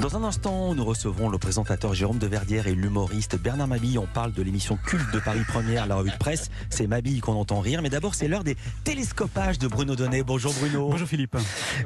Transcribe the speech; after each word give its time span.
Dans 0.00 0.16
un 0.16 0.22
instant, 0.22 0.76
nous 0.76 0.84
recevrons 0.84 1.28
le 1.28 1.38
présentateur 1.38 1.92
Jérôme 1.92 2.18
de 2.18 2.28
Verdière 2.28 2.68
et 2.68 2.74
l'humoriste 2.74 3.36
Bernard 3.36 3.66
Mabille. 3.66 3.98
On 3.98 4.06
parle 4.06 4.32
de 4.32 4.42
l'émission 4.42 4.78
culte 4.86 5.12
de 5.12 5.18
Paris 5.18 5.42
Première, 5.48 5.88
la 5.88 5.96
revue 5.96 6.12
de 6.12 6.16
presse. 6.16 6.50
C'est 6.70 6.86
Mabille 6.86 7.20
qu'on 7.20 7.34
entend 7.34 7.58
rire. 7.58 7.82
Mais 7.82 7.90
d'abord, 7.90 8.14
c'est 8.14 8.28
l'heure 8.28 8.44
des 8.44 8.56
télescopages 8.84 9.58
de 9.58 9.66
Bruno 9.66 9.96
Donnet. 9.96 10.22
Bonjour 10.22 10.54
Bruno. 10.54 10.88
Bonjour 10.88 11.08
Philippe. 11.08 11.36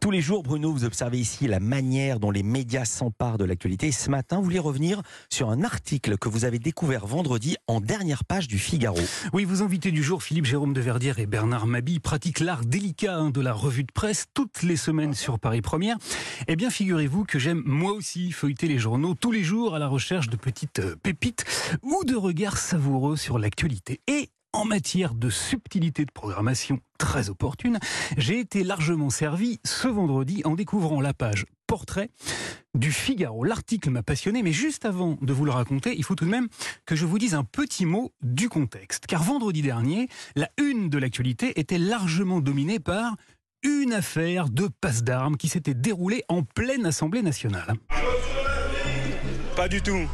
Tous 0.00 0.12
les 0.12 0.20
jours, 0.20 0.44
Bruno, 0.44 0.72
vous 0.72 0.84
observez 0.84 1.18
ici 1.18 1.48
la 1.48 1.58
manière 1.58 2.20
dont 2.20 2.30
les 2.30 2.44
médias 2.44 2.84
s'emparent 2.84 3.38
de 3.38 3.44
l'actualité. 3.44 3.90
Ce 3.90 4.08
matin, 4.08 4.36
vous 4.36 4.44
voulez 4.44 4.60
revenir 4.60 5.02
sur 5.28 5.50
un 5.50 5.64
article 5.64 6.16
que 6.16 6.28
vous 6.28 6.44
avez 6.44 6.60
découvert 6.60 7.06
vendredi 7.06 7.56
en 7.66 7.80
dernière 7.80 8.24
page 8.24 8.46
du 8.46 8.60
Figaro. 8.60 9.00
Oui, 9.32 9.44
vous 9.44 9.62
invitez 9.62 9.90
du 9.90 10.04
jour, 10.04 10.22
Philippe 10.22 10.46
Jérôme 10.46 10.74
de 10.74 10.80
Verdière 10.80 11.18
et 11.18 11.26
Bernard 11.26 11.66
Mabille 11.66 11.98
pratiquent 11.98 12.40
l'art 12.40 12.64
délicat 12.64 13.16
hein, 13.16 13.30
de 13.30 13.40
la 13.40 13.52
revue 13.52 13.82
de 13.82 13.92
presse 13.92 14.26
toutes 14.32 14.62
les 14.62 14.76
semaines 14.76 15.14
sur 15.14 15.40
Paris 15.40 15.60
Première. 15.60 15.96
Eh 16.46 16.54
bien, 16.54 16.70
figurez-vous 16.70 17.24
que 17.24 17.40
j'aime 17.40 17.64
moi 17.66 17.95
aussi 17.96 18.30
feuilleter 18.30 18.68
les 18.68 18.78
journaux 18.78 19.14
tous 19.14 19.32
les 19.32 19.42
jours 19.42 19.74
à 19.74 19.78
la 19.78 19.88
recherche 19.88 20.28
de 20.28 20.36
petites 20.36 20.80
euh, 20.80 20.96
pépites 21.02 21.44
ou 21.82 22.04
de 22.04 22.14
regards 22.14 22.58
savoureux 22.58 23.16
sur 23.16 23.38
l'actualité. 23.38 24.00
Et 24.06 24.28
en 24.52 24.64
matière 24.64 25.14
de 25.14 25.30
subtilité 25.30 26.04
de 26.04 26.12
programmation 26.12 26.80
très 26.98 27.30
opportune, 27.30 27.78
j'ai 28.16 28.38
été 28.38 28.64
largement 28.64 29.10
servi 29.10 29.60
ce 29.64 29.88
vendredi 29.88 30.42
en 30.44 30.54
découvrant 30.54 31.00
la 31.00 31.14
page 31.14 31.46
portrait 31.66 32.10
du 32.74 32.92
Figaro. 32.92 33.44
L'article 33.44 33.90
m'a 33.90 34.02
passionné, 34.02 34.42
mais 34.42 34.52
juste 34.52 34.84
avant 34.84 35.16
de 35.20 35.32
vous 35.32 35.44
le 35.44 35.50
raconter, 35.50 35.94
il 35.96 36.04
faut 36.04 36.14
tout 36.14 36.26
de 36.26 36.30
même 36.30 36.48
que 36.84 36.96
je 36.96 37.06
vous 37.06 37.18
dise 37.18 37.34
un 37.34 37.44
petit 37.44 37.86
mot 37.86 38.12
du 38.22 38.48
contexte. 38.48 39.06
Car 39.06 39.22
vendredi 39.22 39.62
dernier, 39.62 40.08
la 40.36 40.50
une 40.58 40.90
de 40.90 40.98
l'actualité 40.98 41.58
était 41.58 41.78
largement 41.78 42.40
dominée 42.40 42.78
par 42.78 43.16
une 43.62 43.92
affaire 43.92 44.48
de 44.48 44.68
passe 44.80 45.02
d'armes 45.02 45.36
qui 45.36 45.48
s'était 45.48 45.74
déroulée 45.74 46.24
en 46.28 46.42
pleine 46.42 46.86
Assemblée 46.86 47.22
nationale. 47.22 47.74
Pas 49.56 49.68
du 49.68 49.80
tout. 49.82 50.08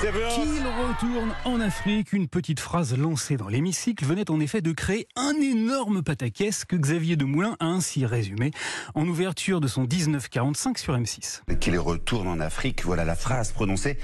Qu'il 0.00 0.10
retourne 0.12 1.34
en 1.46 1.58
Afrique, 1.58 2.12
une 2.12 2.28
petite 2.28 2.60
phrase 2.60 2.96
lancée 2.96 3.38
dans 3.38 3.48
l'hémicycle 3.48 4.04
venait 4.04 4.30
en 4.30 4.40
effet 4.40 4.60
de 4.60 4.72
créer 4.72 5.08
un 5.16 5.32
énorme 5.40 6.02
pataquès 6.02 6.66
que 6.66 6.76
Xavier 6.76 7.16
Demoulin 7.16 7.56
a 7.60 7.66
ainsi 7.66 8.04
résumé 8.04 8.50
en 8.94 9.08
ouverture 9.08 9.58
de 9.60 9.68
son 9.68 9.82
1945 9.84 10.76
sur 10.76 10.96
M6. 10.98 11.40
Qu'il 11.58 11.78
retourne 11.78 12.28
en 12.28 12.40
Afrique, 12.40 12.84
voilà 12.84 13.06
la 13.06 13.16
phrase 13.16 13.52
prononcée 13.52 13.96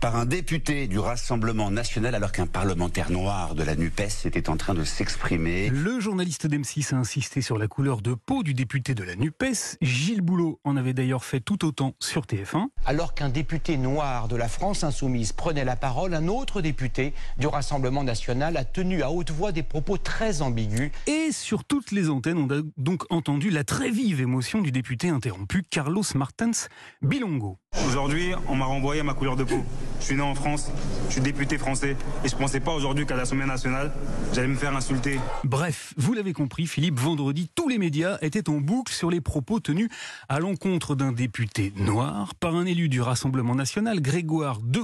par 0.00 0.16
un 0.16 0.26
député 0.26 0.86
du 0.86 0.98
Rassemblement 0.98 1.70
national 1.70 2.14
alors 2.14 2.32
qu'un 2.32 2.46
parlementaire 2.46 3.10
noir 3.10 3.54
de 3.54 3.62
la 3.62 3.74
NUPES 3.74 4.26
était 4.26 4.50
en 4.50 4.58
train 4.58 4.74
de 4.74 4.84
s'exprimer. 4.84 5.70
Le 5.70 5.98
journaliste 5.98 6.46
d'M6 6.46 6.94
a 6.94 6.98
insisté 6.98 7.40
sur 7.40 7.56
la 7.56 7.68
couleur 7.68 8.02
de 8.02 8.12
peau 8.12 8.42
du 8.42 8.52
député 8.52 8.94
de 8.94 9.02
la 9.02 9.16
NUPES. 9.16 9.78
Gilles 9.80 10.20
Boulot 10.20 10.60
en 10.64 10.76
avait 10.76 10.92
d'ailleurs 10.92 11.24
fait 11.24 11.40
tout 11.40 11.64
autant 11.64 11.94
sur 12.00 12.26
TF1. 12.26 12.66
Alors 12.84 13.14
qu'un 13.14 13.30
député 13.30 13.78
noir 13.78 14.28
de 14.28 14.36
la 14.36 14.48
France 14.48 14.84
insoumise 14.84 15.32
prenait 15.48 15.64
la 15.64 15.76
parole, 15.76 16.12
un 16.12 16.28
autre 16.28 16.60
député 16.60 17.14
du 17.38 17.46
Rassemblement 17.46 18.04
national 18.04 18.58
a 18.58 18.66
tenu 18.66 19.02
à 19.02 19.10
haute 19.10 19.30
voix 19.30 19.50
des 19.50 19.62
propos 19.62 19.96
très 19.96 20.42
ambigus. 20.42 20.90
Et 21.06 21.32
sur 21.32 21.64
toutes 21.64 21.90
les 21.90 22.10
antennes, 22.10 22.36
on 22.36 22.54
a 22.54 22.60
donc 22.76 23.04
entendu 23.08 23.48
la 23.48 23.64
très 23.64 23.88
vive 23.88 24.20
émotion 24.20 24.60
du 24.60 24.72
député 24.72 25.08
interrompu 25.08 25.62
Carlos 25.62 26.02
Martens 26.14 26.68
Bilongo. 27.00 27.56
Aujourd'hui, 27.86 28.32
on 28.48 28.56
m'a 28.56 28.66
renvoyé 28.66 29.00
à 29.00 29.04
ma 29.04 29.14
couleur 29.14 29.36
de 29.36 29.44
peau. 29.44 29.62
Je 30.00 30.04
suis 30.04 30.16
né 30.16 30.22
en 30.22 30.34
France, 30.34 30.70
je 31.08 31.14
suis 31.14 31.20
député 31.20 31.58
français 31.58 31.96
et 32.24 32.28
je 32.28 32.36
pensais 32.36 32.60
pas 32.60 32.72
aujourd'hui 32.72 33.06
qu'à 33.06 33.16
l'Assemblée 33.16 33.46
nationale, 33.46 33.92
j'allais 34.34 34.48
me 34.48 34.54
faire 34.54 34.74
insulter. 34.74 35.18
Bref, 35.44 35.94
vous 35.96 36.12
l'avez 36.12 36.32
compris, 36.32 36.66
Philippe, 36.66 36.98
vendredi, 36.98 37.50
tous 37.54 37.68
les 37.68 37.78
médias 37.78 38.18
étaient 38.20 38.48
en 38.48 38.60
boucle 38.60 38.92
sur 38.92 39.10
les 39.10 39.20
propos 39.20 39.60
tenus 39.60 39.88
à 40.28 40.40
l'encontre 40.40 40.94
d'un 40.94 41.12
député 41.12 41.72
noir 41.76 42.34
par 42.34 42.54
un 42.54 42.66
élu 42.66 42.88
du 42.88 43.00
Rassemblement 43.00 43.54
national, 43.54 44.00
Grégoire 44.00 44.60
de 44.60 44.82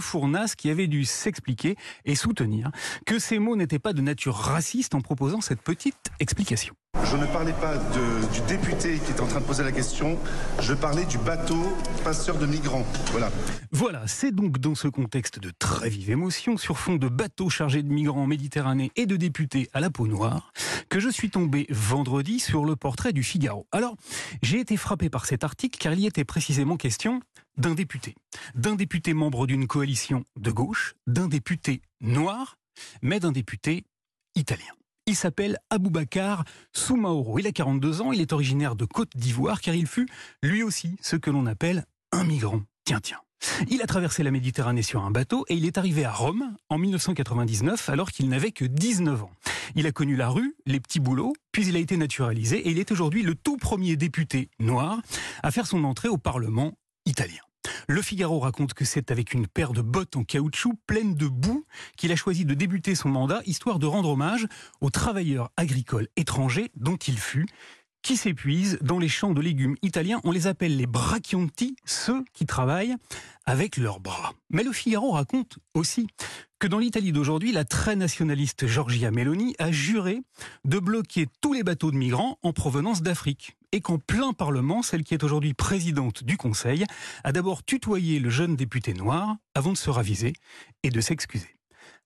Qui 0.54 0.68
avait 0.68 0.86
dû 0.86 1.04
s'expliquer 1.04 1.76
et 2.04 2.14
soutenir 2.14 2.70
que 3.06 3.18
ces 3.18 3.38
mots 3.38 3.56
n'étaient 3.56 3.78
pas 3.78 3.94
de 3.94 4.02
nature 4.02 4.34
raciste 4.34 4.94
en 4.94 5.00
proposant 5.00 5.40
cette 5.40 5.62
petite 5.62 6.10
explication. 6.20 6.74
Je 7.02 7.16
ne 7.16 7.26
parlais 7.26 7.52
pas 7.52 7.76
du 7.76 8.40
député 8.48 8.98
qui 8.98 9.12
est 9.12 9.20
en 9.20 9.26
train 9.26 9.40
de 9.40 9.44
poser 9.44 9.62
la 9.62 9.72
question, 9.72 10.18
je 10.60 10.74
parlais 10.74 11.04
du 11.04 11.18
bateau 11.18 11.76
passeur 12.02 12.38
de 12.38 12.46
migrants. 12.46 12.84
Voilà. 13.12 13.30
Voilà, 13.72 14.06
c'est 14.06 14.32
donc 14.32 14.58
dans 14.58 14.74
ce 14.74 14.88
contexte 14.88 15.38
de 15.38 15.50
très 15.50 15.88
vive 15.88 16.10
émotion, 16.10 16.56
sur 16.56 16.78
fond 16.78 16.96
de 16.96 17.08
bateaux 17.08 17.50
chargés 17.50 17.82
de 17.82 17.88
migrants 17.88 18.22
en 18.22 18.26
Méditerranée 18.26 18.90
et 18.96 19.06
de 19.06 19.16
députés 19.16 19.68
à 19.72 19.80
la 19.80 19.90
peau 19.90 20.06
noire, 20.06 20.52
que 20.88 21.00
je 21.00 21.08
suis 21.08 21.30
tombé 21.30 21.66
vendredi 21.70 22.40
sur 22.40 22.64
le 22.64 22.76
portrait 22.76 23.12
du 23.12 23.22
Figaro. 23.22 23.66
Alors, 23.72 23.96
j'ai 24.42 24.60
été 24.60 24.76
frappé 24.76 25.10
par 25.10 25.26
cet 25.26 25.44
article 25.44 25.78
car 25.78 25.92
il 25.92 26.00
y 26.00 26.06
était 26.06 26.24
précisément 26.24 26.76
question 26.76 27.20
d'un 27.56 27.74
député. 27.74 28.14
D'un 28.54 28.74
député 28.76 29.14
membre 29.14 29.46
d'une 29.46 29.66
coalition 29.66 30.24
de 30.36 30.50
gauche, 30.50 30.94
d'un 31.06 31.28
député 31.28 31.82
noir, 32.00 32.56
mais 33.02 33.20
d'un 33.20 33.32
député 33.32 33.84
italien. 34.34 34.72
Il 35.06 35.16
s'appelle 35.16 35.58
Aboubacar 35.68 36.44
Soumaoro. 36.72 37.38
Il 37.38 37.46
a 37.46 37.52
42 37.52 38.00
ans, 38.00 38.12
il 38.12 38.22
est 38.22 38.32
originaire 38.32 38.74
de 38.74 38.86
Côte 38.86 39.10
d'Ivoire 39.14 39.60
car 39.60 39.74
il 39.74 39.86
fut 39.86 40.08
lui 40.42 40.62
aussi 40.62 40.96
ce 41.02 41.16
que 41.16 41.30
l'on 41.30 41.44
appelle 41.44 41.84
un 42.12 42.24
migrant. 42.24 42.62
Tiens, 42.84 43.00
tiens. 43.00 43.20
Il 43.68 43.82
a 43.82 43.86
traversé 43.86 44.22
la 44.22 44.30
Méditerranée 44.30 44.82
sur 44.82 45.04
un 45.04 45.10
bateau 45.10 45.44
et 45.50 45.56
il 45.56 45.66
est 45.66 45.76
arrivé 45.76 46.06
à 46.06 46.12
Rome 46.12 46.56
en 46.70 46.78
1999 46.78 47.90
alors 47.90 48.10
qu'il 48.12 48.30
n'avait 48.30 48.52
que 48.52 48.64
19 48.64 49.24
ans. 49.24 49.32
Il 49.74 49.86
a 49.86 49.92
connu 49.92 50.16
la 50.16 50.30
rue, 50.30 50.56
les 50.64 50.80
petits 50.80 51.00
boulots, 51.00 51.34
puis 51.52 51.66
il 51.66 51.76
a 51.76 51.80
été 51.80 51.98
naturalisé 51.98 52.56
et 52.56 52.70
il 52.70 52.78
est 52.78 52.90
aujourd'hui 52.90 53.22
le 53.22 53.34
tout 53.34 53.58
premier 53.58 53.96
député 53.96 54.48
noir 54.58 55.02
à 55.42 55.50
faire 55.50 55.66
son 55.66 55.84
entrée 55.84 56.08
au 56.08 56.16
Parlement 56.16 56.72
italien. 57.04 57.42
Le 57.88 58.00
Figaro 58.00 58.38
raconte 58.40 58.72
que 58.72 58.84
c'est 58.84 59.10
avec 59.10 59.34
une 59.34 59.46
paire 59.46 59.72
de 59.72 59.82
bottes 59.82 60.16
en 60.16 60.24
caoutchouc 60.24 60.74
pleines 60.86 61.14
de 61.14 61.26
boue 61.26 61.66
qu'il 61.96 62.12
a 62.12 62.16
choisi 62.16 62.44
de 62.44 62.54
débuter 62.54 62.94
son 62.94 63.10
mandat, 63.10 63.42
histoire 63.44 63.78
de 63.78 63.86
rendre 63.86 64.10
hommage 64.10 64.46
aux 64.80 64.90
travailleurs 64.90 65.50
agricoles 65.56 66.08
étrangers 66.16 66.70
dont 66.76 66.96
il 66.96 67.18
fut 67.18 67.46
qui 68.04 68.16
s'épuisent 68.18 68.78
dans 68.82 68.98
les 68.98 69.08
champs 69.08 69.32
de 69.32 69.40
légumes 69.40 69.76
italiens. 69.82 70.20
On 70.24 70.30
les 70.30 70.46
appelle 70.46 70.76
les 70.76 70.86
brachionti, 70.86 71.74
ceux 71.86 72.22
qui 72.34 72.44
travaillent 72.44 72.94
avec 73.46 73.78
leurs 73.78 73.98
bras. 73.98 74.34
Mais 74.50 74.62
le 74.62 74.72
Figaro 74.72 75.12
raconte 75.12 75.58
aussi 75.72 76.06
que 76.64 76.68
dans 76.70 76.78
l'Italie 76.78 77.12
d'aujourd'hui, 77.12 77.52
la 77.52 77.66
très 77.66 77.94
nationaliste 77.94 78.66
Giorgia 78.66 79.10
Meloni 79.10 79.54
a 79.58 79.70
juré 79.70 80.22
de 80.64 80.78
bloquer 80.78 81.26
tous 81.42 81.52
les 81.52 81.62
bateaux 81.62 81.90
de 81.90 81.96
migrants 81.96 82.38
en 82.42 82.54
provenance 82.54 83.02
d'Afrique. 83.02 83.58
Et 83.72 83.82
qu'en 83.82 83.98
plein 83.98 84.32
Parlement, 84.32 84.80
celle 84.80 85.04
qui 85.04 85.12
est 85.12 85.24
aujourd'hui 85.24 85.52
présidente 85.52 86.24
du 86.24 86.38
Conseil 86.38 86.86
a 87.22 87.32
d'abord 87.32 87.64
tutoyé 87.64 88.18
le 88.18 88.30
jeune 88.30 88.56
député 88.56 88.94
noir 88.94 89.36
avant 89.54 89.72
de 89.72 89.76
se 89.76 89.90
raviser 89.90 90.32
et 90.82 90.88
de 90.88 91.02
s'excuser. 91.02 91.54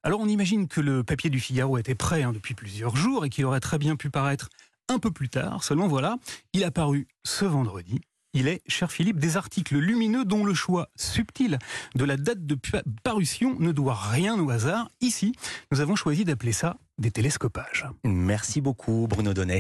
Alors 0.02 0.18
on 0.18 0.26
imagine 0.26 0.66
que 0.66 0.80
le 0.80 1.04
papier 1.04 1.30
du 1.30 1.38
Figaro 1.38 1.78
était 1.78 1.94
prêt 1.94 2.24
hein, 2.24 2.32
depuis 2.32 2.54
plusieurs 2.54 2.96
jours 2.96 3.24
et 3.24 3.30
qu'il 3.30 3.44
aurait 3.44 3.60
très 3.60 3.78
bien 3.78 3.94
pu 3.94 4.10
paraître 4.10 4.48
un 4.88 4.98
peu 4.98 5.12
plus 5.12 5.28
tard. 5.28 5.62
Seulement 5.62 5.86
voilà, 5.86 6.16
il 6.52 6.64
a 6.64 6.72
paru 6.72 7.06
ce 7.22 7.44
vendredi. 7.44 8.00
Il 8.40 8.46
est, 8.46 8.62
cher 8.68 8.92
Philippe, 8.92 9.18
des 9.18 9.36
articles 9.36 9.76
lumineux 9.76 10.24
dont 10.24 10.44
le 10.44 10.54
choix 10.54 10.90
subtil 10.94 11.58
de 11.96 12.04
la 12.04 12.16
date 12.16 12.46
de 12.46 12.56
parution 13.02 13.56
ne 13.58 13.72
doit 13.72 13.98
rien 13.98 14.38
au 14.38 14.50
hasard. 14.50 14.92
Ici, 15.00 15.32
nous 15.72 15.80
avons 15.80 15.96
choisi 15.96 16.24
d'appeler 16.24 16.52
ça 16.52 16.76
des 16.98 17.10
télescopages. 17.10 17.86
Merci 18.04 18.60
beaucoup, 18.60 19.08
Bruno 19.08 19.34
Donnet. 19.34 19.56